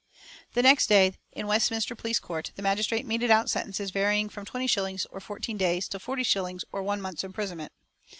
The 0.53 0.63
next 0.63 0.87
day, 0.87 1.13
in 1.31 1.45
Westminster 1.45 1.93
police 1.95 2.17
court, 2.17 2.53
the 2.55 2.63
magistrate 2.63 3.05
meted 3.05 3.29
out 3.29 3.51
sentences 3.51 3.91
varying 3.91 4.29
from 4.29 4.45
twenty 4.45 4.65
shillings 4.65 5.05
or 5.11 5.19
fourteen 5.19 5.57
days 5.57 5.87
to 5.89 5.99
forty 5.99 6.23
shillings 6.23 6.65
or 6.71 6.81
one 6.81 7.01
month's 7.03 7.23
imprisonment. 7.23 7.71